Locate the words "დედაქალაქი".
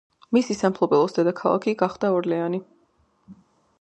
1.17-1.75